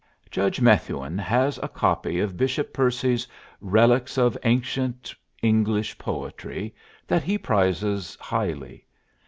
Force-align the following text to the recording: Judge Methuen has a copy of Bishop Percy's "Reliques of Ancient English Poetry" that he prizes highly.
Judge 0.31 0.59
Methuen 0.59 1.19
has 1.19 1.59
a 1.61 1.67
copy 1.67 2.19
of 2.19 2.35
Bishop 2.35 2.73
Percy's 2.73 3.27
"Reliques 3.61 4.17
of 4.17 4.35
Ancient 4.43 5.13
English 5.43 5.95
Poetry" 5.99 6.73
that 7.05 7.21
he 7.21 7.37
prizes 7.37 8.17
highly. 8.19 8.87